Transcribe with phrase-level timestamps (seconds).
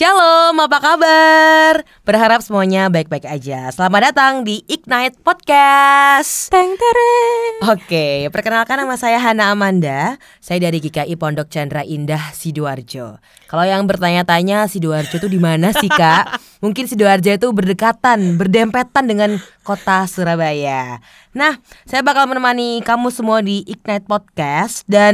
[0.00, 1.84] Shalom, apa kabar?
[2.08, 3.68] Berharap semuanya baik-baik aja.
[3.68, 6.48] Selamat datang di Ignite Podcast.
[6.48, 7.68] Teng tereng.
[7.68, 10.16] Oke, perkenalkan nama saya Hana Amanda.
[10.40, 13.20] Saya dari GKI Pondok Chandra Indah Sidoarjo.
[13.44, 16.32] Kalau yang bertanya-tanya Sidoarjo itu di mana sih kak?
[16.64, 19.36] Mungkin Sidoarjo itu berdekatan, berdempetan dengan
[19.68, 21.04] kota Surabaya.
[21.36, 25.12] Nah, saya bakal menemani kamu semua di Ignite Podcast dan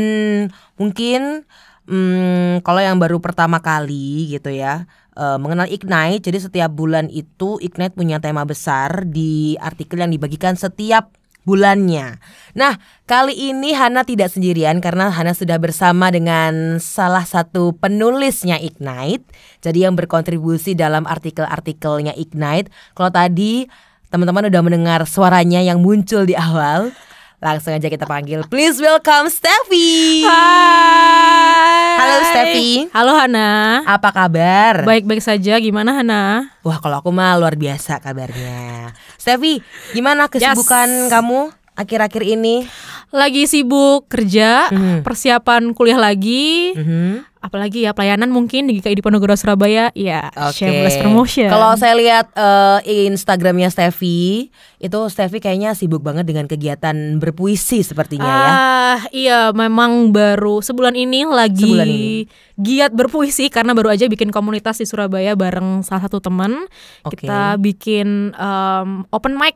[0.79, 1.43] mungkin
[1.87, 4.87] hmm, kalau yang baru pertama kali gitu ya
[5.17, 6.29] uh, mengenal Ignite.
[6.29, 11.11] Jadi setiap bulan itu Ignite punya tema besar di artikel yang dibagikan setiap
[11.47, 12.19] bulannya.
[12.59, 12.75] Nah,
[13.07, 19.31] kali ini Hana tidak sendirian karena Hana sudah bersama dengan salah satu penulisnya Ignite.
[19.63, 22.69] Jadi yang berkontribusi dalam artikel-artikelnya Ignite.
[22.99, 23.71] Kalau tadi
[24.11, 26.91] teman-teman udah mendengar suaranya yang muncul di awal.
[27.37, 28.49] Langsung aja kita panggil.
[28.49, 30.25] Please welcome Steffi.
[30.25, 31.97] Hai.
[32.01, 32.69] Halo Steffi.
[32.97, 33.85] Halo Hana.
[33.85, 34.89] Apa kabar?
[34.89, 35.61] Baik-baik saja.
[35.61, 36.49] Gimana Hana?
[36.65, 38.97] Wah, kalau aku mah luar biasa kabarnya.
[39.21, 39.61] Steffi,
[39.93, 42.65] gimana kesibukan kamu akhir-akhir ini?
[43.09, 45.01] Lagi sibuk kerja, Mhm.
[45.01, 46.75] persiapan kuliah lagi.
[46.75, 47.37] Mhm.
[47.39, 49.95] Apalagi ya pelayanan mungkin di GKI di Ponorogo Surabaya.
[49.95, 50.67] Ya, Oke.
[50.67, 51.47] shameless promotion.
[51.47, 58.27] Kalau saya lihat eh, Instagramnya Steffi, itu Steffi kayaknya sibuk banget dengan kegiatan berpuisi sepertinya
[58.27, 58.43] ya.
[58.43, 62.27] Ah, iya memang baru sebulan ini lagi Sebulan ini.
[62.57, 66.67] giat berpuisi karena baru aja bikin komunitas di Surabaya bareng salah satu teman.
[67.05, 67.15] Oke.
[67.21, 69.55] Kita bikin um, open mic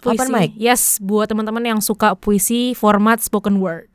[0.00, 0.16] puisi.
[0.16, 0.50] Open mic?
[0.56, 3.88] Yes, buat teman-teman yang suka puisi format spoken word.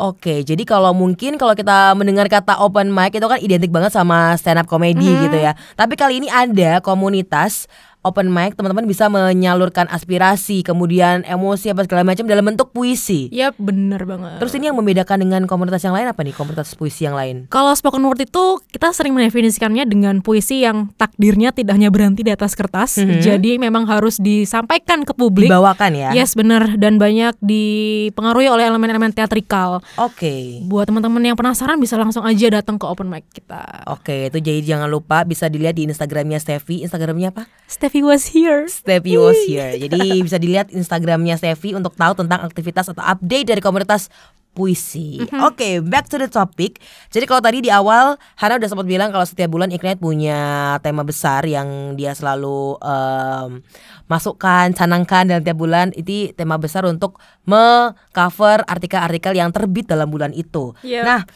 [0.00, 4.32] Oke, jadi kalau mungkin kalau kita mendengar kata open mic itu kan identik banget sama
[4.40, 5.24] stand up comedy Mm-hmm.
[5.28, 5.52] gitu ya.
[5.76, 7.68] Tapi kali ini ada komunitas
[8.00, 13.28] open mic, teman-teman bisa menyalurkan aspirasi, kemudian emosi apa segala macam dalam bentuk puisi.
[13.28, 14.40] Yap, bener banget.
[14.40, 16.32] Terus ini yang membedakan dengan komunitas yang lain apa nih?
[16.32, 17.44] Komunitas puisi yang lain?
[17.52, 22.32] Kalau spoken word itu kita sering mendefinisikannya dengan puisi yang takdirnya tidak hanya berhenti di
[22.32, 23.20] atas kertas, Mhm.
[23.20, 25.52] jadi memang harus disampaikan ke publik.
[25.52, 26.10] Dibawakan ya.
[26.16, 29.84] Yes, benar dan banyak dipengaruhi oleh elemen-elemen teatrikal.
[30.00, 30.64] Oke.
[30.64, 33.84] Buat teman-teman yang penasaran bisa langsung aja datang ke open mic kita.
[33.92, 36.80] Oke, itu jadi jangan lupa bisa dilihat di Instagramnya Steffi.
[36.80, 37.44] Instagramnya apa?
[37.90, 38.70] Steffi was here.
[38.70, 39.74] Steffi was here.
[39.74, 39.98] Jadi
[40.30, 44.06] bisa dilihat Instagramnya Steffi untuk tahu tentang aktivitas atau update dari komunitas
[44.54, 45.18] puisi.
[45.42, 46.78] Oke, back to the topic.
[47.10, 51.02] Jadi kalau tadi di awal Hana udah sempat bilang kalau setiap bulan Ignite punya tema
[51.02, 53.66] besar yang dia selalu em,
[54.06, 55.90] masukkan, canangkan dalam tiap bulan.
[55.90, 57.18] Itu tema besar untuk
[57.50, 60.78] me-cover artikel-artikel yang terbit dalam bulan itu.
[60.86, 61.02] Yep.
[61.02, 61.26] Nah,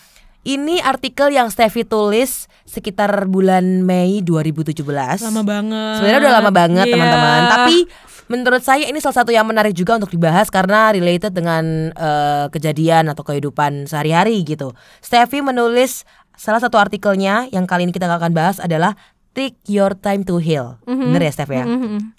[0.44, 4.84] ini artikel yang Steffi tulis sekitar bulan Mei 2017.
[5.20, 5.94] Lama banget.
[5.98, 6.94] Sebenarnya udah lama banget Iya.
[6.94, 7.40] teman-teman.
[7.48, 7.76] Tapi
[8.24, 13.08] menurut saya ini salah satu yang menarik juga untuk dibahas karena related dengan eh, kejadian
[13.08, 14.72] atau kehidupan sehari-hari gitu.
[15.00, 18.96] Steffi menulis salah satu artikelnya yang kali ini kita akan bahas adalah
[19.32, 20.78] Take Your Time to Heal.
[20.84, 21.66] Bener ya Steffi ya?
[21.66, 22.14] Mhm.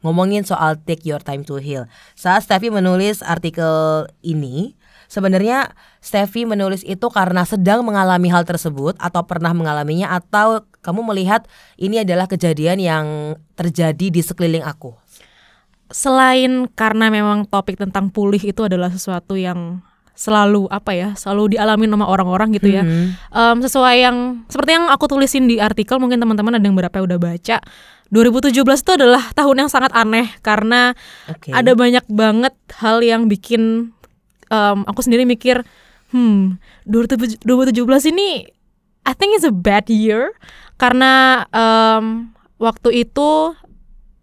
[0.00, 1.84] Ngomongin soal Take Your Time to Heal.
[2.14, 4.72] Saat Steffi menulis artikel ini,
[5.10, 11.50] sebenarnya Steffi menulis itu karena sedang mengalami hal tersebut atau pernah mengalaminya atau kamu melihat
[11.74, 13.06] ini adalah kejadian yang
[13.58, 14.94] terjadi di sekeliling aku.
[15.90, 19.82] Selain karena memang topik tentang pulih itu adalah sesuatu yang
[20.14, 22.86] selalu apa ya, selalu dialami sama orang-orang gitu ya.
[22.86, 23.34] Mhm.
[23.34, 24.16] Em, sesuai yang
[24.46, 27.56] seperti yang aku tulisin di artikel mungkin teman-teman ada yang berapa yang udah baca
[28.10, 30.94] 2017 itu adalah tahun yang sangat aneh karena
[31.30, 31.54] Oke.
[31.54, 33.94] ada banyak banget hal yang bikin
[34.50, 35.62] em, aku sendiri mikir
[36.10, 38.44] hmm 2017 2017 ini
[39.06, 40.34] I think it's a bad year
[40.76, 43.54] karena em, waktu itu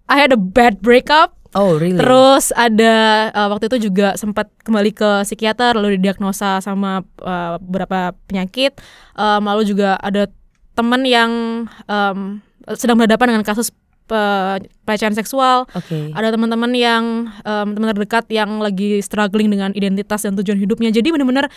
[0.07, 1.95] I had a bad breakup Oh really?
[1.95, 8.11] Terus ada uh, waktu itu juga sempat kembali ke psikiater lalu didiagnosa sama uh, beberapa
[8.27, 8.77] penyakit.
[9.15, 10.27] Um, lalu juga ada
[10.77, 11.31] teman yang
[11.89, 12.43] um,
[12.75, 13.71] sedang berhadapan dengan kasus
[14.07, 15.67] pelecehan seksual.
[15.75, 16.15] Oke.
[16.15, 17.03] Ada teman-teman yang
[17.43, 20.89] um, teman terdekat yang lagi struggling dengan identitas dan tujuan hidupnya.
[20.89, 21.51] Jadi benar-benar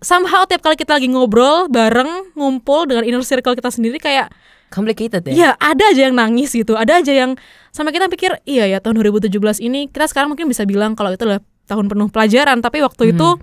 [0.00, 4.32] somehow tiap kali kita lagi ngobrol bareng ngumpul dengan inner circle kita sendiri kayak
[4.74, 5.32] Complicated ya?
[5.32, 6.74] Iya, ada aja yang nangis gitu.
[6.74, 7.38] Ada aja yang
[7.70, 9.30] sama kita pikir, iya ya tahun 2017
[9.62, 13.38] ini kita sekarang mungkin bisa bilang kalau itu adalah tahun penuh pelajaran, tapi waktu itu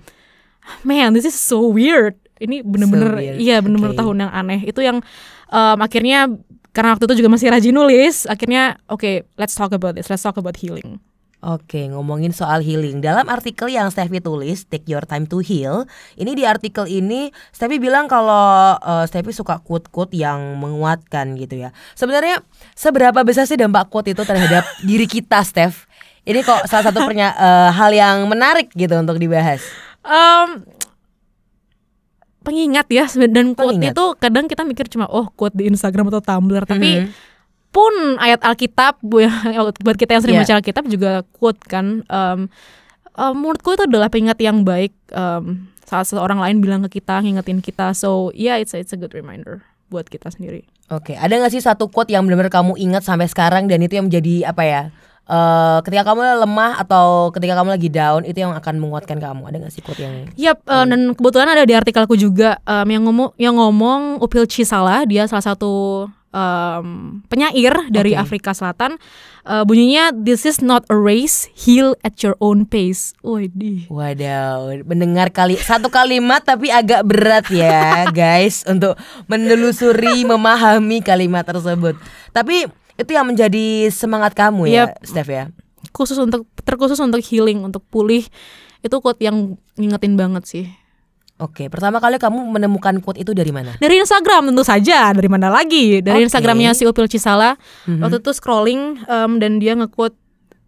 [0.84, 2.20] man, this is so weird.
[2.36, 3.36] Ini bener-bener So weird.
[3.40, 4.00] iya bener-bener Oke.
[4.04, 4.60] tahun yang aneh.
[4.68, 5.00] Itu yang
[5.48, 6.28] em, akhirnya
[6.72, 10.08] karena waktu itu juga masih rajin nulis, akhirnya oke, let's talk about this.
[10.08, 11.00] Let's talk about healing.
[11.42, 13.02] Oke, ngomongin soal healing.
[13.02, 17.82] Dalam artikel yang Steffi tulis, Take Your Time to Heal, ini di artikel ini Steffi
[17.82, 21.74] bilang kalau eh, Steffi suka quote-quote yang menguatkan gitu ya.
[21.98, 22.46] Sebenarnya
[22.78, 25.90] seberapa besar sih dampak quote itu terhadap diri kita, Steph?
[26.22, 29.66] Ini kok salah satu pernya- eh, hal yang menarik gitu untuk dibahas.
[30.06, 30.62] Um,
[32.42, 33.94] pengingat ya dan quote Pengingat.
[33.94, 37.08] itu kadang kita mikir cuma oh quote di Instagram atau Tumblr tapi Mhm.
[37.68, 39.24] pun ayat Alkitab bu-
[39.80, 40.42] buat kita yang sering Iya.
[40.44, 42.50] baca Alkitab juga quote kan um,
[43.12, 47.58] um, menurutku itu adalah pengingat yang baik um, saat seseorang lain bilang ke kita ngingetin
[47.58, 51.48] kita so yeah it's a, it's a good reminder buat kita sendiri Oke, ada nggak
[51.50, 54.82] sih satu quote yang benar-benar kamu ingat sampai sekarang dan itu yang menjadi apa ya?
[55.22, 59.46] Eh ketika kamu lemah atau ketika kamu lagi down itu yang akan menguatkan kamu.
[59.48, 63.02] Ada nggak sih quote yang Yap, uh, dan kebetulan ada di artikelku juga um, yang
[63.06, 68.20] ngomong yang ngomong Upil Cisala, dia salah satu um, penyair dari Oke.
[68.20, 68.96] Afrika Selatan.
[69.42, 73.14] Uh, bunyinya This is not a race, heal at your own pace.
[73.26, 73.90] Waduh.
[73.90, 78.94] Wadaw, mendengar kali satu kalimat tapi agak berat ya guys untuk
[79.26, 81.98] menelusuri, memahami kalimat tersebut.
[82.30, 85.04] Tapi itu yang menjadi semangat kamu ya, Yap.
[85.04, 85.44] Steph ya.
[85.90, 88.24] Khusus untuk terkhusus untuk healing, untuk pulih.
[88.82, 90.66] Itu quote yang ngingetin banget sih.
[91.40, 93.74] Oke, pertama kali kamu menemukan quote itu dari mana?
[93.82, 95.98] Dari Instagram tentu saja, dari mana lagi?
[95.98, 96.26] Dari Oke.
[96.30, 97.58] Instagramnya si Upil Cisala.
[97.88, 97.98] Mhm.
[97.98, 100.14] Waktu itu scrolling um, dan dia nge-quote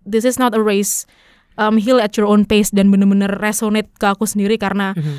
[0.05, 1.09] This is not a race,
[1.57, 5.17] um, heal at your own pace dan bener-bener resonate ke aku sendiri karena Mhm.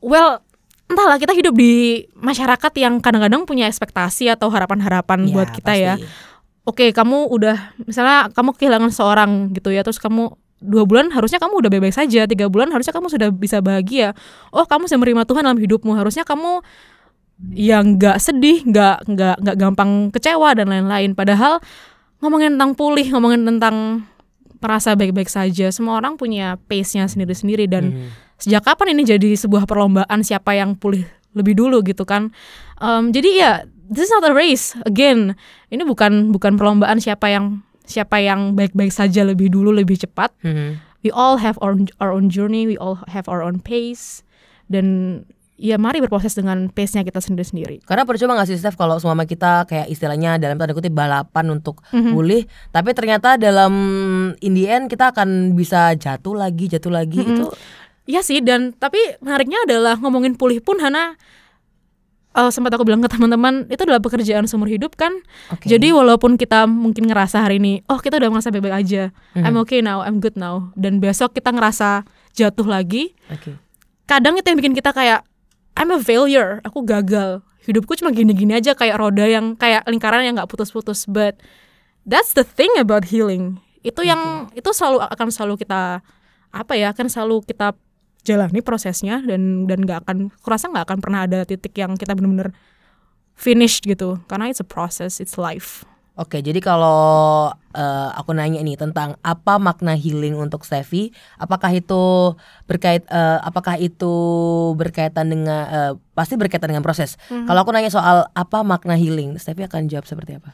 [0.00, 0.40] well
[0.88, 5.94] entahlah kita hidup di masyarakat yang kadang-kadang punya ekspektasi atau harapan-harapan Ya, buat kita ya.
[6.62, 10.30] Oke, kamu udah misalnya kamu kehilangan seorang gitu ya, terus kamu
[10.62, 14.14] dua bulan harusnya kamu udah baik-baik saja, tiga bulan harusnya kamu sudah bisa bahagia.
[14.54, 16.62] Oh, kamu sudah menerima Tuhan dalam hidupmu, harusnya kamu
[17.50, 21.18] yang nggak sedih, nggak nggak nggak gampang kecewa dan lain-lain.
[21.18, 21.58] Padahal
[22.22, 24.06] ngomongin tentang pulih, ngomongin tentang
[24.62, 28.08] merasa baik-baik saja, semua orang punya pace-nya sendiri-sendiri dan Mhm.
[28.38, 31.02] sejak kapan ini jadi sebuah perlombaan siapa yang pulih
[31.34, 32.30] lebih dulu gitu kan
[32.82, 33.52] Em, jadi ya
[33.92, 35.36] this is not a race again
[35.68, 40.80] ini bukan bukan perlombaan siapa yang siapa yang baik-baik saja lebih dulu lebih cepat Mhm.
[41.02, 44.22] we all have our, our own journey we all have our own pace
[44.66, 45.20] dan
[45.54, 49.62] ya mari berproses dengan pace-nya kita sendiri-sendiri Karena percuma gak sih Steph kalau semua kita
[49.64, 52.10] kayak istilahnya dalam tanda kutip balapan untuk Mhm.
[52.10, 53.70] pulih, tapi ternyata dalam
[54.38, 57.30] in the end kita akan bisa jatuh lagi, jatuh lagi Mhm.
[57.30, 57.46] itu.
[58.10, 61.14] Iya sih dan tapi menariknya adalah ngomongin pulih pun Hana
[62.32, 65.12] eh, sempat aku bilang ke teman-teman itu adalah pekerjaan seumur hidup kan?
[65.52, 65.68] Oke.
[65.68, 69.02] Jadi walaupun kita mungkin ngerasa hari ini, oh kita udah merasa baik-baik aja,
[69.36, 69.44] Mhm.
[69.44, 73.56] I'm okay now, I'm good now, dan besok kita ngerasa jatuh lagi, Oke.
[74.04, 75.24] kadang itu yang bikin kita kayak
[75.72, 80.36] I'm a failure, aku gagal, hidupku cuma gini-gini aja kayak roda yang kayak lingkaran yang
[80.36, 81.36] nggak putus-putus, but
[82.04, 86.00] that's the thing about healing, itu yang itu selalu akan selalu kita
[86.52, 87.72] apa ya, akan selalu kita
[88.22, 92.54] jalani prosesnya dan dan nggak akan, kurasa nggak akan pernah ada titik yang kita bener-bener
[93.34, 95.82] finished gitu, karena it's a process, it's life.
[96.12, 101.08] Oke, jadi kalau eh, aku nanya nih tentang apa makna healing untuk Steffi,
[101.40, 102.36] apakah itu
[102.68, 104.14] berkait eh, apakah itu
[104.76, 107.16] berkaitan dengan eh, pasti berkaitan dengan proses.
[107.32, 107.48] Mhm.
[107.48, 110.52] Kalau aku nanya soal apa makna healing, Steffi akan jawab seperti apa?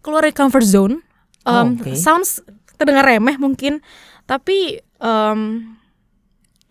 [0.00, 0.94] keluar dari comfort zone.
[1.44, 1.96] Oh, Um, oke.
[1.96, 2.44] Sounds
[2.76, 3.80] terdengar remeh mungkin,
[4.30, 5.74] tapi um,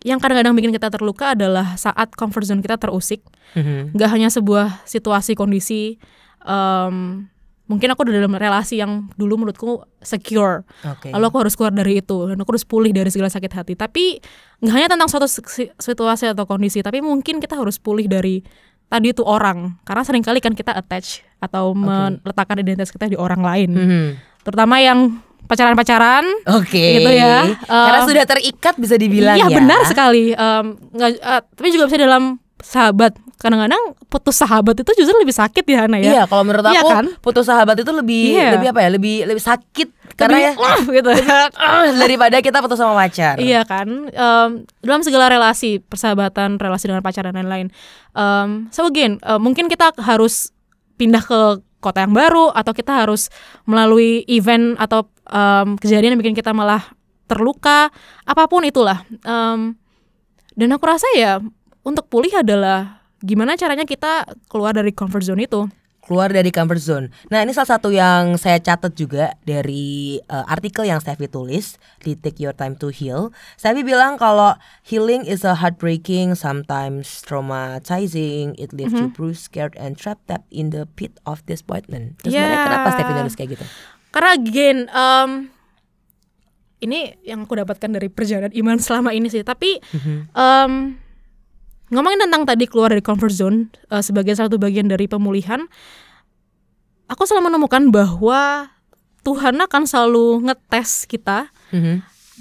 [0.00, 3.20] yang kadang-kadang bikin kita terluka adalah saat comfort zone kita terusik.
[3.52, 3.92] Mhm.
[4.00, 6.00] Gak hanya sebuah situasi kondisi.
[6.40, 7.28] Um,
[7.68, 10.64] mungkin aku udah dalam relasi yang dulu menurutku secure.
[10.88, 11.12] Oke.
[11.12, 13.76] Lalu aku harus keluar dari itu dan aku harus pulih dari segala sakit hati.
[13.76, 14.04] Tapi
[14.64, 18.40] nggak hanya tentang suatu si- situasi atau kondisi, tapi mungkin kita harus pulih dari
[18.88, 19.76] tadi itu orang.
[19.84, 23.70] Karena sering kali kan kita attach atau meletakkan identitas kita di orang lain.
[23.76, 24.08] Mhm.
[24.48, 26.24] Terutama yang pacaran-pacaran.
[26.56, 27.00] Oke.
[27.00, 27.46] Gitu ya.
[27.64, 29.56] Karena Eh, sudah terikat bisa dibilang Iya ya.
[29.56, 30.32] benar sekali.
[30.32, 32.24] Em, nggak- eh, tapi juga bisa dalam
[32.60, 33.16] sahabat.
[33.40, 36.12] Kadang-kadang putus sahabat itu justru lebih sakit ya Hana ya.
[36.12, 37.04] Iya, kalau menurut aku Iya kan?
[37.18, 38.52] putus sahabat itu lebih Iya.
[38.52, 38.88] lebih apa ya?
[38.92, 41.10] Lebih lebih sakit karena ya Lebih, "Uh," gitu.
[41.56, 43.40] ah, daripada kita putus sama pacar.
[43.40, 47.72] Iya kan, Em, dalam segala relasi, persahabatan, relasi dengan pacar dan lain-lain.
[48.12, 50.52] Em, so again, eh, mungkin kita harus
[50.94, 51.40] pindah ke
[51.80, 53.32] kota yang baru atau kita harus
[53.64, 56.90] melalui event atau em, kejadian yang bikin kita malah
[57.24, 57.88] terluka,
[58.26, 59.06] apa pun itulah.
[59.22, 59.78] Em,
[60.52, 61.38] dan aku rasa ya
[61.80, 65.64] untuk pulih adalah gimana caranya kita keluar dari comfort zone itu.
[66.00, 67.06] keluar dari comfort zone.
[67.30, 72.18] Nah ini salah satu yang saya catat juga dari uh, artikel yang Steffi tulis di
[72.18, 73.30] Take Your Time to Heal.
[73.54, 79.94] Steffi bilang kalau healing is a heartbreaking, sometimes traumatizing, it leaves you bruised, scared, and
[79.94, 82.18] trapped up in the pit of disappointment.
[82.26, 82.58] Terus Yeah.
[82.66, 83.66] kenapa Steffi nulis kayak gitu?
[84.10, 85.30] Karena again, em,
[86.80, 89.42] ini yang aku dapatkan dari perjalanan iman selama ini sih.
[89.42, 89.78] Tapi
[90.32, 90.72] em,
[91.90, 95.66] ngomongin tentang tadi keluar dari comfort zone eh, sebagai satu bagian dari pemulihan,
[97.06, 98.70] aku selalu menemukan bahwa
[99.20, 102.00] Tuhan akan selalu ngetes kita Mhm.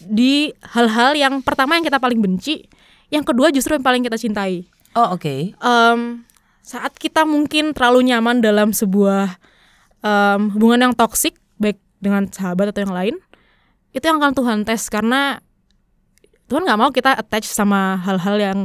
[0.09, 2.63] di hal-hal yang pertama yang kita paling benci,
[3.11, 4.63] yang kedua justru yang paling kita cintai.
[4.95, 5.53] Oh oke.
[5.53, 5.99] Em,
[6.63, 9.35] saat kita mungkin terlalu nyaman dalam sebuah
[9.99, 11.35] em, hubungan yang toksik,
[12.00, 13.15] dengan sahabat atau yang lain,
[13.91, 15.44] itu yang akan Tuhan tes karena
[16.50, 18.60] Tuhan nggak mau kita attach sama hal-hal yang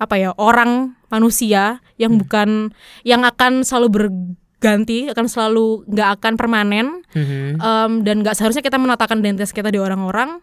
[0.00, 2.72] apa ya orang manusia yang bukan
[3.04, 7.60] yang akan selalu berganti akan selalu nggak akan permanen Mhm.
[7.60, 10.40] Em, dan nggak seharusnya kita menatakan identitas kita di orang-orang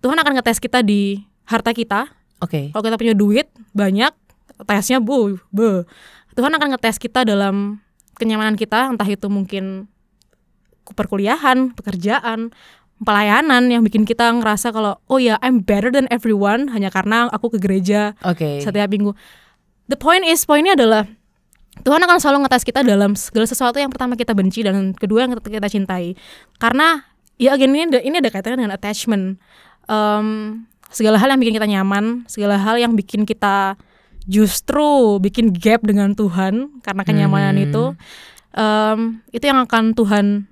[0.00, 2.08] Tuhan akan ngetes kita di harta kita
[2.40, 2.70] Oke.
[2.72, 4.12] kalau kita punya duit banyak
[4.68, 5.84] tesnya bu bu
[6.36, 7.80] Tuhan akan ngetes kita dalam
[8.20, 9.88] kenyamanan kita entah itu mungkin
[10.94, 12.54] perkuliahan pekerjaan
[13.00, 17.56] pelayanan yang bikin kita ngerasa kalau oh ya I'm better than everyone hanya karena aku
[17.56, 18.60] ke gereja Oke.
[18.60, 19.16] setiap minggu
[19.88, 21.08] the point is poinnya adalah
[21.80, 25.32] Tuhan akan selalu ngetes kita dalam segala sesuatu yang pertama kita benci dan kedua yang
[25.40, 26.12] kita cintai
[26.60, 27.08] karena
[27.40, 29.40] ya again ini ada, ini ada kaitannya dengan attachment
[29.90, 30.26] Em,
[30.94, 33.74] segala hal yang bikin kita nyaman segala hal yang bikin kita
[34.22, 37.66] justru bikin gap dengan Tuhan karena kenyamanan Hmm.
[37.66, 37.84] itu
[38.54, 38.98] em,
[39.34, 40.46] itu yang akan Tuhan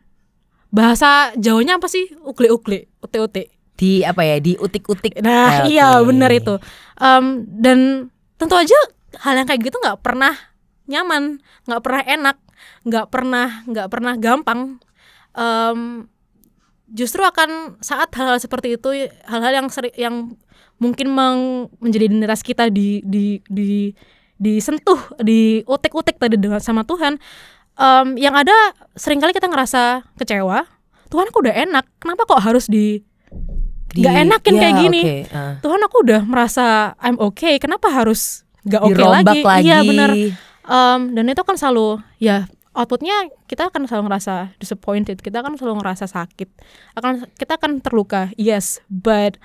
[0.68, 4.42] bahasa Jawanya apa sih ukle-ukle ute-ute Di apa ya?
[4.42, 5.22] Di utik-utik.
[5.22, 5.70] Nah, Oke.
[5.70, 6.58] iya benar itu.
[6.98, 8.74] Em, dan tentu aja
[9.22, 10.34] hal yang kayak gitu nggak pernah
[10.90, 12.36] nyaman, nggak pernah enak,
[12.82, 14.82] nggak pernah nggak pernah gampang.
[15.38, 16.10] Em,
[16.90, 18.88] justru akan saat hal-hal seperti itu,
[19.28, 20.34] hal-hal yang seri, yang
[20.82, 23.92] mungkin meng- menjadi identitas kita di di di
[24.38, 27.18] disentuh, di utik-utik tadi dengan sama Tuhan.
[27.78, 28.54] Em, yang ada
[28.92, 29.82] sering kali kita ngerasa
[30.14, 30.66] kecewa.
[31.08, 33.00] Tuhan aku udah enak, kenapa kok harus di
[33.88, 35.00] Di- nggak enakin Iya, kayak gini.
[35.00, 35.54] oke, ah.
[35.58, 36.66] Tuhan aku udah merasa
[36.98, 39.40] I'm okay kenapa harus nggak oke Dirombak lagi?
[39.42, 39.64] lagi.
[39.64, 40.10] iya benar
[40.60, 45.80] Em, dan itu kan selalu ya outputnya kita akan selalu ngerasa disappointed kita akan selalu
[45.80, 46.52] ngerasa sakit
[46.92, 49.40] akan kita akan terluka yes but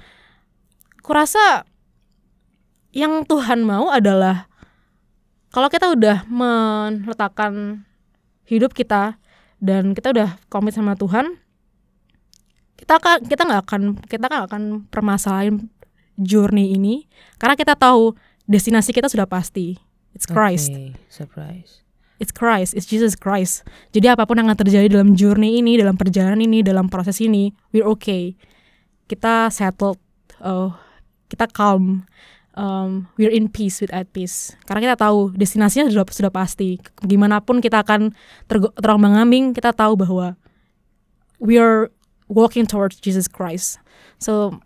[0.99, 1.63] kurasa
[2.91, 4.51] yang Tuhan mau adalah
[5.49, 7.87] kalau kita udah meletakkan
[8.47, 9.19] hidup kita
[9.63, 11.39] dan kita udah komit sama Tuhan
[12.79, 15.71] kita akan kita nggak akan kita nggak akan permasalahin
[16.19, 17.07] journey ini
[17.39, 18.13] karena kita tahu
[18.45, 19.79] destinasi kita sudah pasti.
[20.13, 20.69] It's Christ.
[20.69, 21.81] Oke, surprise.
[22.21, 22.77] it's Christ.
[22.77, 23.65] It's Jesus Christ.
[23.95, 27.49] Jadi apa pun yang akan terjadi dalam journey ini dalam perjalanan ini dalam proses ini
[27.73, 28.37] we're okay.
[29.09, 29.97] Kita settled.
[30.43, 30.75] Oh
[31.31, 32.05] kita calm
[32.53, 37.41] um, we're in peace with at peace karena kita tahu destinasinya sudah sudah pasti gimana
[37.41, 38.13] pun kita akan
[38.45, 40.37] tergo- terombang ambing kita tahu bahwa
[41.37, 41.89] we're
[42.29, 43.77] walking towards Jesus Christ
[44.17, 44.59] so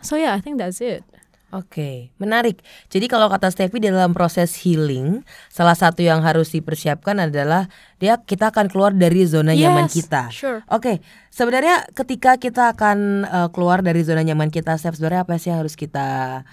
[0.00, 1.04] so yeah I think that's it
[1.48, 2.60] Oke, menarik.
[2.92, 8.52] Jadi kalau kata Steffi dalam proses healing, salah satu yang harus dipersiapkan adalah dia kita
[8.52, 10.28] akan keluar dari zona nyaman Yes, kita.
[10.28, 10.60] sure.
[10.68, 11.00] Oke,
[11.32, 15.64] sebenarnya ketika kita akan eh, keluar dari zona nyaman kita, Steph, sebenarnya apa sih yang
[15.64, 16.44] harus kita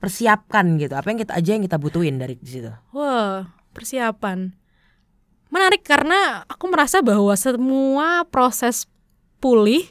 [0.00, 0.96] persiapkan gitu?
[0.96, 2.72] Apa yang kita aja yang kita butuhin dari situ?
[2.96, 4.56] Wah, persiapan.
[5.52, 8.88] Menarik karena aku merasa bahwa semua proses
[9.38, 9.84] pulih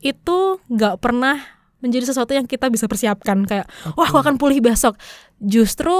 [0.00, 1.40] itu nggak pernah
[1.84, 4.96] menjadi sesuatu yang kita bisa persiapkan kayak wah aku akan pulih besok.
[5.36, 5.92] Justru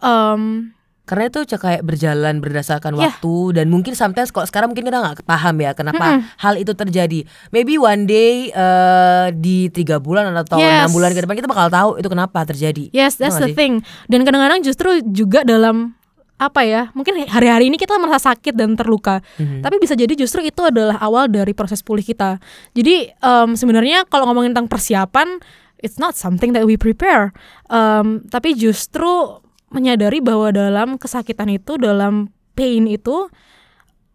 [0.00, 0.72] em,
[1.06, 3.14] Karena itu kayak berjalan berdasarkan Yeah.
[3.14, 6.04] waktu dan mungkin sometimes kalau sekarang mungkin kita nggak paham ya kenapa
[6.36, 7.22] hal itu terjadi.
[7.48, 10.90] Maybe one day eh, di tiga bulan atau enam Yes.
[10.90, 12.90] bulan ke depan kita bakal tahu itu kenapa terjadi.
[12.90, 13.54] yes that's the sih?
[13.54, 13.74] thing.
[14.06, 15.94] Dan kadang-kadang justru juga dalam
[16.36, 19.64] apa ya mungkin hari-hari ini kita merasa sakit dan terluka Mhm.
[19.64, 22.36] tapi bisa jadi justru itu adalah awal dari proses pulih kita
[22.72, 25.40] jadi em, sebenarnya kalau ngomongin tentang persiapan
[25.78, 27.32] it's not something that we prepare
[27.66, 29.40] Em, tapi justru
[29.76, 33.28] menyadari bahwa dalam kesakitan itu dalam pain itu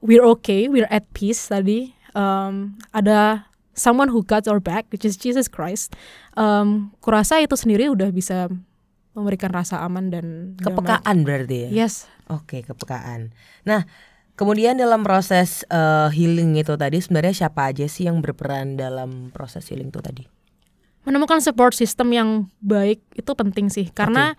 [0.02, 5.16] we're okay we're at peace tadi Em, ada someone who got our back which is
[5.16, 5.96] Jesus Christ
[6.36, 8.52] Em, kurasa itu sendiri udah bisa
[9.16, 10.68] memberikan rasa aman dan damai.
[10.76, 11.88] Kepekaan berarti ya.
[11.88, 13.36] yes Oke, kepekaan.
[13.68, 13.84] Nah,
[14.40, 19.68] kemudian dalam proses eh, healing itu tadi sebenarnya siapa aja sih yang berperan dalam proses
[19.68, 20.24] healing itu tadi?
[21.02, 22.30] menemukan support system yang
[22.62, 24.38] baik itu penting sih karena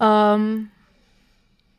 [0.00, 0.68] em,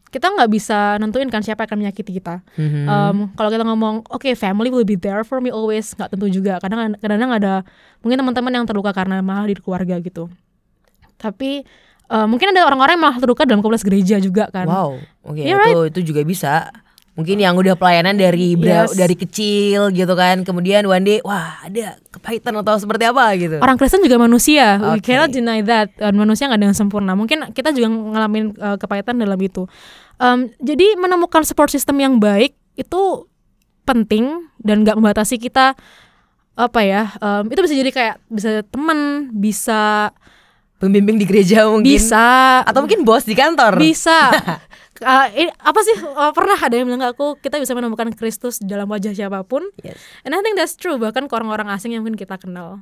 [0.07, 2.41] kita nggak bisa nentuin kan siapa yang akan menyakiti kita.
[2.55, 2.83] Mhm.
[2.87, 6.57] Em, kalau kita ngomong oke family will be there for me always nggak tentu juga.
[6.63, 7.61] Kadang kadang ada
[8.01, 10.31] mungkin teman-teman yang terluka karena malah di keluarga gitu.
[11.19, 11.67] Tapi
[12.07, 14.65] eh, mungkin ada orang-orang yang malah terluka dalam komunitas gereja juga kan.
[14.65, 16.71] Wow, oke Yeah, itu itu juga bisa.
[17.17, 18.93] Mungkin yang udah pelayanan dari Yes.
[18.93, 23.57] dari kecil gitu kan, kemudian one day wah ada kepahitan atau seperti apa gitu.
[23.57, 25.09] Orang Kristen juga manusia, we Oke.
[25.09, 25.89] cannot deny that.
[26.13, 27.17] Manusia nggak ada yang sempurna.
[27.17, 29.65] Mungkin kita juga ngalamin uh, kepahitan dalam itu.
[30.15, 33.25] Em, jadi menemukan support system yang baik itu
[33.81, 35.73] penting dan nggak membatasi kita
[36.53, 38.97] apa ya em, itu bisa jadi kayak bisa temen
[39.31, 40.13] bisa
[40.77, 41.89] Pembimbing di gereja mungkin.
[41.89, 43.81] bisa Atau mungkin bos di kantor.
[43.81, 44.29] bisa
[44.97, 45.95] Uh, ini- apa sih?
[45.99, 49.61] Uh, pernah ada yang bilang ke aku kita bisa menemukan Kristus dalam wajah siapa pun.
[49.79, 49.97] Yes.
[50.21, 52.81] and I think that's true bahkan ke orang-orang asing yang mungkin kita kenal.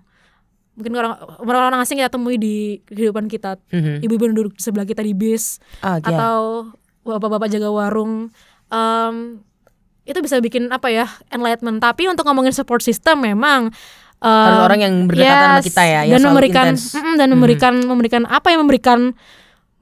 [0.76, 3.56] Mungkin orang orang-orang asing kita temui di kehidupan kita.
[3.70, 4.04] Mhm.
[4.04, 6.12] ibu-ibu yang duduk di sebelah kita di bis Ah, ya.
[6.12, 6.38] atau
[7.02, 8.28] bapak-bapak jaga warung.
[8.68, 9.40] Em,
[10.04, 11.80] itu bisa bikin apa ya enlightenment.
[11.80, 13.72] Tapi untuk ngomongin support system memang
[14.18, 18.22] em, Harus orang yang berdekatan sama kita ya, yang dan memberikan mm, dan memberikan memberikan
[18.26, 19.00] apa yang memberikan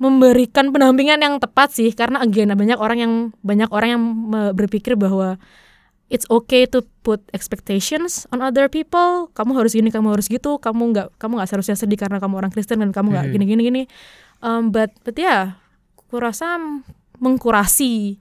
[0.04, 4.04] memberikan pendampingan yang tepat sih karena again banyak orang yang banyak orang yang
[4.52, 5.40] berpikir bahwa
[6.08, 10.92] it's okay to put expectations on other people kamu harus gini kamu harus gitu kamu
[10.92, 13.34] nggak kamu nggak seharusnya sedih karena kamu orang Kristen dan kamu nggak Mhm.
[13.34, 13.84] gini gini gini
[14.38, 15.56] Um, but but ya
[16.10, 16.60] kurasa
[17.18, 18.20] mengkurasi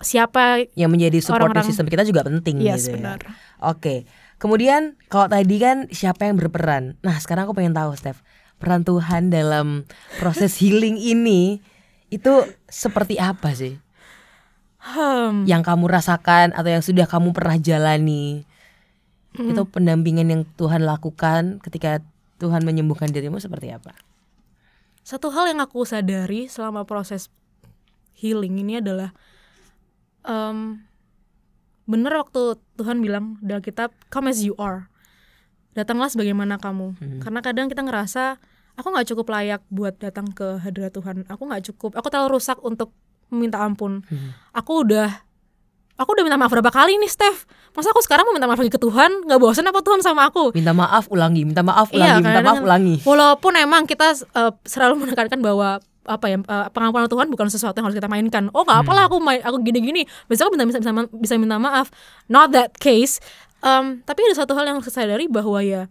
[0.00, 2.96] siapa Yang menjadi support Orang-orang- system kita juga penting yes gitu ya.
[2.98, 3.20] benar
[3.60, 4.04] Oke.
[4.36, 7.00] Kemudian kalau tadi kan siapa yang berperan?
[7.00, 8.20] Nah, sekarang aku pengen tahu, Steph.
[8.58, 9.84] Peran Tuhan dalam
[10.16, 11.60] proses healing ini
[12.08, 12.32] itu
[12.70, 13.76] seperti apa sih?
[14.84, 18.44] Hmm, Yang kamu rasakan atau yang sudah kamu pernah jalani?
[19.34, 21.98] Itu pendampingan yang Tuhan lakukan ketika
[22.38, 23.92] Tuhan menyembuhkan dirimu seperti apa?
[25.04, 27.28] satu hal yang aku sadari selama proses
[28.16, 29.12] healing ini adalah
[30.24, 30.80] em,
[31.84, 34.88] bener waktu Tuhan bilang dalam kitab come as you are
[35.74, 38.38] datanglah sebagaimana kamu karena kadang kita ngerasa
[38.74, 42.58] aku nggak cukup layak buat datang ke hadirat Tuhan aku nggak cukup aku terlalu rusak
[42.62, 42.94] untuk
[43.30, 44.02] meminta ampun
[44.50, 45.10] aku udah
[45.94, 48.70] aku udah minta maaf berapa kali nih Steph masa aku sekarang mau minta maaf lagi
[48.70, 52.22] ke Tuhan nggak bosan apa Tuhan sama aku Minta maaf, ulangi, minta maaf, ulangi, Iya,
[52.22, 52.94] minta maaf, ulangi.
[53.02, 57.88] Walaupun emang kita uh, selalu menekankan bahwa apa ya uh, pengampunan Tuhan bukan sesuatu yang
[57.90, 58.52] harus kita mainkan.
[58.52, 60.04] Oh nggak apalah aku main aku gini-gini.
[60.28, 61.90] Besok aku bisa bisa bisa, bisa minta maaf.
[62.30, 63.18] Not that case.
[63.64, 65.88] Um, tapi ada satu hal yang saya sadari bahwa ya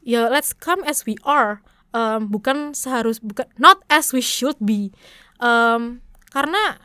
[0.00, 1.60] ya let's come as we are.
[1.94, 4.90] Um, bukan seharus bukan not as we should be.
[5.38, 6.00] Um,
[6.32, 6.82] karena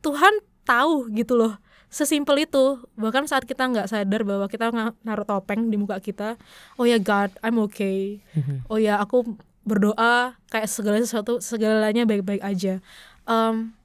[0.00, 1.60] Tuhan tahu gitu loh
[1.92, 2.80] sesimpel itu.
[2.96, 4.72] Bahkan saat kita nggak sadar bahwa kita
[5.04, 6.40] naruh topeng di muka kita
[6.80, 8.24] oh ya God I'm okay.
[8.72, 9.36] Oh ya aku
[9.68, 12.80] berdoa kayak segala sesuatu segalanya baik-baik aja.
[13.28, 13.76] Em,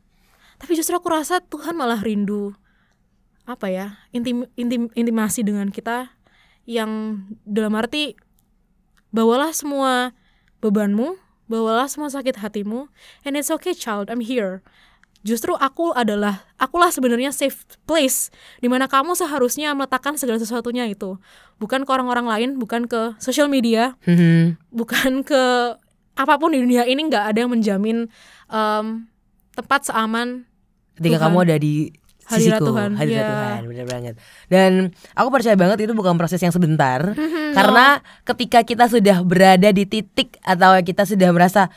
[0.55, 2.55] tapi justru aku rasa Tuhan malah rindu
[3.43, 6.11] apa ya intim, intim intimasi dengan kita
[6.63, 8.15] yang dalam arti
[9.11, 10.15] bawalah semua
[10.63, 12.87] bebanmu bawalah semua sakit hatimu
[13.27, 14.63] and it's okay child I'm here
[15.23, 21.19] justru aku adalah akulah sebenarnya safe place di mana kamu seharusnya meletakkan segala sesuatunya itu
[21.59, 24.55] bukan ke orang-orang lain bukan ke social media Mhm.
[24.71, 25.75] bukan ke
[26.13, 28.07] apa pun di dunia ini nggak ada yang menjamin
[28.47, 28.85] em,
[29.51, 30.43] tempat seaman
[30.95, 31.23] ketika Tuhan.
[31.27, 31.73] kamu ada di
[32.23, 33.29] Hadirat sisiku, Tuhan, hadirat ya.
[33.29, 34.13] Tuhan, bener banget.
[34.47, 34.71] Dan
[35.11, 39.83] aku percaya banget itu bukan proses yang sebentar, Mhm, karena ketika kita sudah berada di
[39.83, 41.67] titik atau kita sudah merasa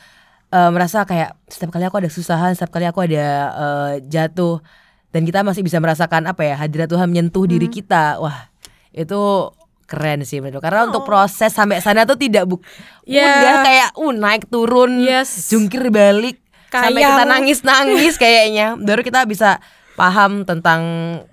[0.47, 4.63] eh, merasa kayak setiap kali aku ada kesusahan, setiap kali aku ada eh, jatuh,
[5.09, 7.51] dan kita masih bisa merasakan apa ya hadirat Tuhan menyentuh Mhm.
[7.51, 8.47] diri kita, wah
[8.89, 9.51] itu
[9.83, 10.59] keren sih betul.
[10.59, 11.07] Karena untuk Oh.
[11.07, 12.63] proses sampai sana tuh tidak bu
[13.03, 13.23] Ya.
[13.23, 15.47] udah kayak uh naik turun, Yes.
[15.47, 19.59] jungkir balik sampai Kayak- kita nangis-nangis kayaknya baru kita bisa
[19.97, 20.81] paham tentang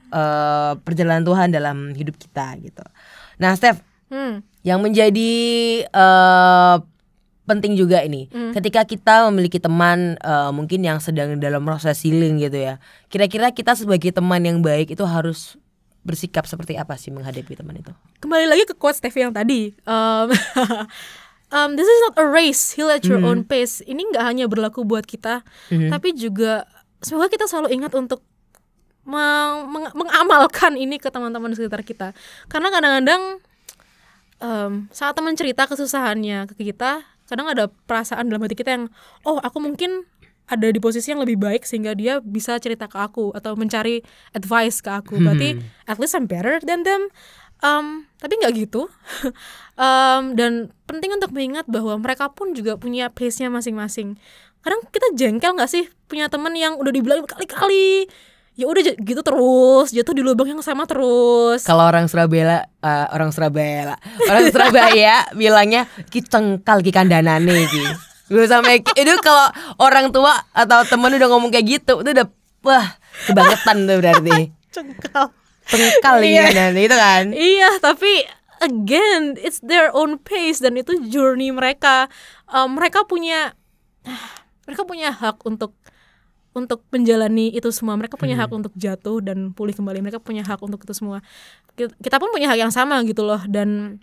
[0.09, 2.81] eh, perjalanan Tuhan dalam hidup kita gitu.
[3.37, 4.41] Nah, Steph, Hmm.
[4.63, 5.33] yang menjadi
[5.85, 6.77] eh,
[7.45, 8.53] penting juga ini, Hmm.
[8.53, 12.81] ketika kita memiliki teman eh, mungkin yang sedang dalam proses healing gitu ya.
[13.07, 15.61] Kira-kira kita sebagai teman yang baik itu harus
[16.01, 17.89] bersikap seperti apa sih menghadapi teman itu?
[18.21, 20.29] kembali lagi ke quote Steffi yang tadi um,
[21.51, 24.85] um, this is not a race heal at your own pace ini nggak hanya berlaku
[24.85, 25.89] buat kita Mhm.
[25.89, 26.69] tapi juga
[27.01, 28.21] semoga kita selalu ingat untuk
[29.05, 32.13] meng- meng- mengamalkan ini ke teman-teman sekitar kita.
[32.49, 33.23] Karena kadang-kadang
[34.41, 38.85] um, saat teman cerita kesusahannya ke kita kadang ada perasaan dalam hati kita yang
[39.25, 40.05] oh aku mungkin
[40.45, 44.05] ada di posisi yang lebih baik sehingga dia bisa cerita ke aku atau mencari
[44.37, 45.17] advice ke aku.
[45.17, 45.57] Berarti
[45.89, 47.09] at least I'm better than them.
[47.65, 48.89] Um, tapi nggak gitu.
[49.75, 54.15] Um, dan penting untuk mengingat bahwa mereka pun juga punya pace-nya masing-masing.
[54.63, 58.07] Kadang kita jengkel nggak sih punya temen yang udah dibilang berkali-kali
[58.55, 63.35] ya udah gitu terus jatuh di lubang yang sama terus Kalau orang Surabaya, eh, orang
[63.35, 67.85] Surabaya, orang Surabaya bilangnya ki cengkal ki kandanane ki.
[68.25, 72.27] Gue sampai itu kalau orang tua atau temen udah ngomong kayak gitu, itu udah
[72.63, 72.87] wah
[73.27, 74.39] kebangetan tuh berarti.
[74.75, 76.49] cengkal Cengkal Iya.
[76.49, 77.25] kandanane itu kan.
[77.31, 78.13] Iya, tapi
[78.61, 82.09] again, it's their own pace dan itu journey mereka.
[82.47, 83.53] Um, mereka punya,
[84.65, 85.77] mereka punya hak untuk
[86.55, 87.99] untuk menjalani itu semua.
[87.99, 90.01] Mereka punya hak untuk jatuh dan pulih kembali.
[90.01, 91.21] Mereka punya hak untuk itu semua.
[91.75, 93.99] Ki- Kita pun punya hak yang sama gitu loh dan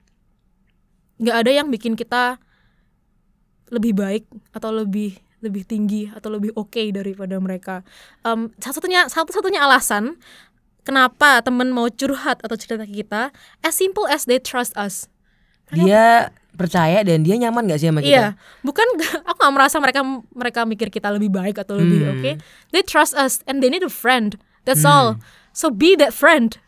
[1.22, 2.38] nggak ada yang bikin kita
[3.72, 7.82] lebih baik atau lebih lebih tinggi atau lebih oke daripada mereka.
[8.22, 10.20] Em, satu-satunya satu-satunya alasan
[10.86, 13.34] kenapa temen mau curhat atau cerita ke kita,
[13.66, 15.08] as simple as they trust us.
[15.72, 18.12] Dia percaya dan dia nyaman gak sih sama kita?
[18.12, 18.26] Iya,
[18.62, 18.86] bukan
[19.28, 22.14] aku gak merasa mereka mereka mikir kita lebih baik atau lebih Hmm.
[22.20, 22.32] oke.
[22.70, 24.36] They trust us and they need a friend.
[24.68, 25.18] That's all.
[25.52, 26.62] So be that friend.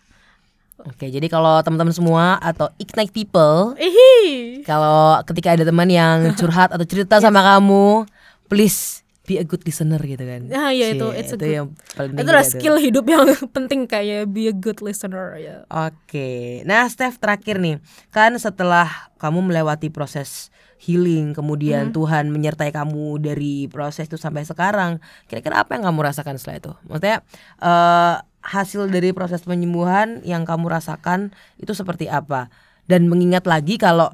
[0.84, 4.66] Oke, jadi kalau teman-teman semua atau ignite people, Ihi.
[4.66, 8.04] kalau ketika ada teman yang curhat atau cerita sama kamu,
[8.50, 10.52] please be a good listener gitu kan.
[10.52, 13.24] Ah, iya, itu, it's a itu good- yang paling Itu adalah skill hidup yang
[13.56, 15.64] penting kayak be a good listener ya.
[15.72, 17.80] Oke, nah Steph terakhir nih,
[18.12, 25.00] kan setelah kamu melewati proses healing, kemudian Tuhan menyertai kamu dari proses itu sampai sekarang,
[25.32, 26.72] kira-kira apa yang kamu rasakan setelah itu?
[26.92, 27.18] Maksudnya
[27.64, 32.52] eh, hasil dari proses penyembuhan yang kamu rasakan itu seperti apa?
[32.84, 34.12] Dan mengingat lagi kalau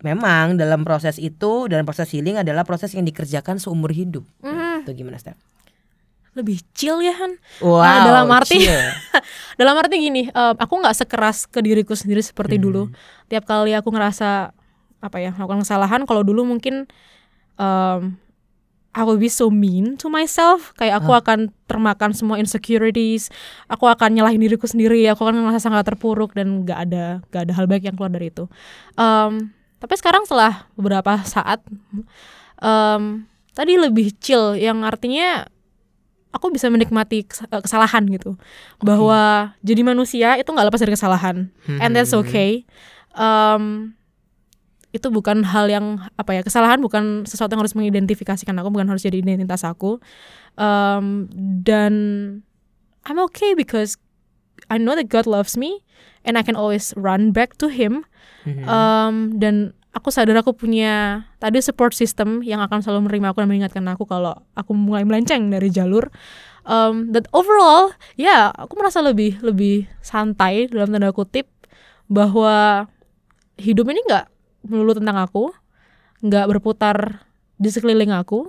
[0.00, 4.24] memang dalam proses itu dan proses healing adalah proses yang dikerjakan seumur hidup.
[4.40, 4.84] Mhm.
[4.84, 5.36] Itu gimana Steph?
[6.30, 7.36] Lebih chill ya Han.
[7.58, 8.62] Wow, Nah, dalam arti
[9.60, 12.64] dalam arti gini, em, aku nggak sekeras ke diriku sendiri seperti Hmm.
[12.64, 12.82] dulu.
[13.26, 14.54] Tiap kali aku ngerasa
[15.00, 16.86] apa ya melakukan kesalahan, kalau dulu mungkin
[17.58, 18.16] em
[18.90, 20.74] I will be so mean to myself.
[20.74, 21.38] Kayak aku akan
[21.70, 23.30] termakan semua insecurities.
[23.70, 25.06] Aku akan nyalahin diriku sendiri.
[25.14, 28.34] Aku akan ngerasa sangat terpuruk dan nggak ada nggak ada hal baik yang keluar dari
[28.34, 28.50] itu.
[28.98, 31.64] Em, tapi sekarang setelah beberapa saat,
[32.60, 34.54] em, tadi lebih chill.
[34.54, 35.48] Yang artinya
[36.30, 38.38] aku bisa menikmati eh, kesalahan gitu
[38.78, 41.50] bahwa jadi manusia itu nggak lepas dari kesalahan
[41.82, 42.22] and that's Hmm.
[42.22, 42.62] okay
[43.18, 43.90] um,
[44.94, 49.02] itu bukan hal yang apa ya kesalahan bukan sesuatu yang harus mengidentifikasikan aku bukan harus
[49.02, 49.98] jadi identitas aku
[50.54, 51.26] um,
[51.66, 51.94] dan
[53.06, 53.98] I'm okay because
[54.68, 55.80] I know that God loves me
[56.26, 58.04] and I can always run back to Him
[58.44, 58.64] Mhm.
[58.64, 63.48] Um, dan aku sadar aku punya tadi support system yang akan selalu menerima aku dan
[63.50, 66.08] mengingatkan aku kalau aku mulai melenceng dari jalur.
[66.64, 71.48] Um, that overall, ya aku merasa lebih lebih santai dalam tanda kutip
[72.06, 72.86] bahwa
[73.56, 74.28] hidup ini nggak
[74.68, 75.52] melulu tentang aku,
[76.20, 77.24] nggak berputar
[77.56, 78.48] di sekeliling aku.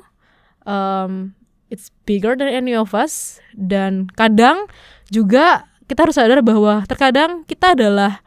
[0.68, 1.34] Um,
[1.72, 4.68] it's bigger than any of us dan kadang
[5.08, 8.24] juga kita harus sadar bahwa terkadang kita adalah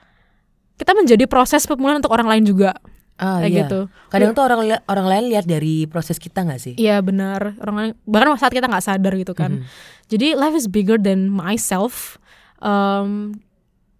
[0.77, 2.77] kita menjadi proses pemulihan untuk orang lain juga
[3.15, 3.61] Ah, kayak iya.
[3.65, 3.81] gitu.
[4.11, 6.75] Kadang tuh orang orang lain lihat dari proses kita nggak sih?
[6.75, 9.63] Iya benar orang lain bahkan saat kita nggak sadar gitu kan.
[9.63, 9.67] Mhm.
[10.11, 12.19] Jadi life is bigger than myself.
[12.59, 13.39] Um,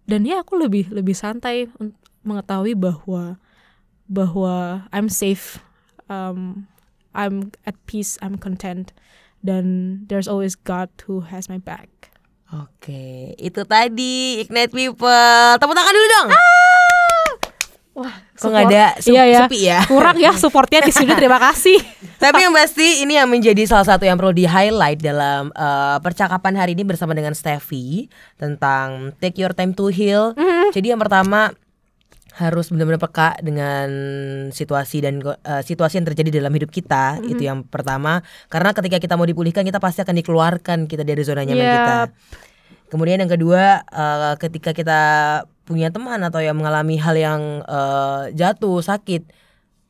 [0.05, 1.71] dan ya aku lebih lebih santai
[2.27, 3.39] mengetahui bahwa
[4.05, 5.63] bahwa I'm safe,
[6.11, 6.67] um,
[7.15, 8.91] I'm at peace, I'm content,
[9.41, 12.13] dan there's always God who has my back.
[12.55, 15.59] Oke, itu tadi Ignite People.
[15.59, 16.27] Tepuk tangan dulu dong.
[17.95, 19.39] Wah, Kok nggak ada sup- iya ya.
[19.43, 19.79] sepi ya?
[19.87, 21.15] Kurang ya supportnya di sini.
[21.15, 21.79] Terima kasih.
[22.23, 26.55] Tapi yang pasti ini yang menjadi salah satu yang perlu di highlight dalam eh, percakapan
[26.55, 30.35] hari ini bersama dengan Steffi tentang take your time to heal.
[30.71, 31.55] Jadi yang pertama
[32.35, 33.87] harus benar-benar peka dengan
[34.51, 38.19] situasi dan eh, situasi yang terjadi dalam hidup kita itu yang pertama.
[38.51, 41.75] Karena ketika kita mau dipulihkan kita pasti akan dikeluarkan kita dari zona nyaman Yep.
[41.79, 41.95] kita.
[42.91, 45.01] Kemudian yang kedua eh, ketika kita
[45.65, 49.31] punya teman atau yang mengalami hal yang eh, jatuh sakit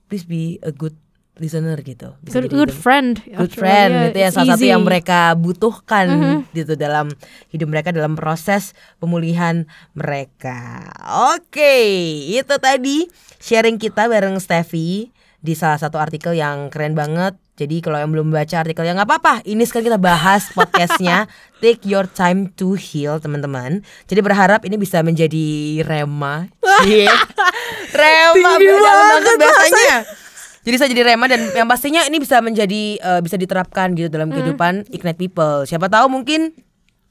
[0.06, 0.94] please be a good
[1.36, 3.20] listener gitu Bisa Good, good friend.
[3.20, 6.38] good actually, friend yeah, itu yang it's salah satu yang mereka butuhkan Mhm.
[6.52, 7.12] gitu dalam
[7.50, 10.88] hidup mereka dalam proses pemulihan mereka.
[11.34, 11.76] Oke,
[12.30, 17.36] itu tadi sharing kita bareng Steffi di salah satu artikel yang keren banget.
[17.56, 19.34] Jadi kalau yang belum baca artikelnya nggak apa-apa.
[19.44, 21.28] Ini sekarang kita bahas podcastnya
[21.64, 23.80] Take Your Time to Heal teman-teman.
[24.06, 25.46] Jadi berharap ini bisa menjadi
[25.82, 26.52] rema.
[26.84, 27.08] Cie.
[27.96, 29.98] rema banget banget bahasanya.
[30.66, 34.34] Jadi saya jadi rema dan yang pastinya ini bisa menjadi eh, bisa diterapkan gitu dalam
[34.34, 35.70] kehidupan Ignite People.
[35.70, 36.52] Siapa tahu mungkin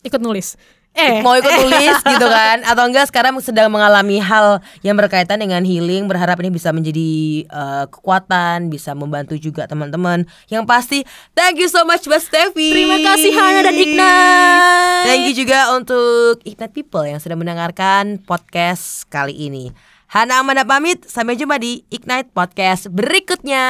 [0.02, 0.58] ikut nulis.
[0.94, 5.66] Eh, mau ikut tulis gitu kan atau enggak sekarang sedang mengalami hal yang berkaitan dengan
[5.66, 11.02] healing berharap ini bisa menjadi eh, kekuatan bisa membantu juga teman-teman yang pasti
[11.34, 15.02] thank you so much Mbak Steffi Terima kasih Hana dan Ignite.
[15.02, 19.74] thank you juga untuk Ignite People yang sudah mendengarkan podcast kali ini
[20.14, 23.66] Hana Amanda pamit sampai jumpa di Ignite Podcast berikutnya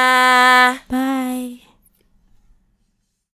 [0.85, 1.64] Bye.